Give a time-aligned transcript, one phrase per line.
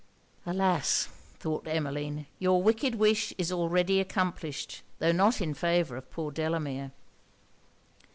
[0.47, 1.09] Alas!
[1.37, 6.91] thought Emmeline, your wicked wish is already accomplished, tho' not in favour of poor Delamere.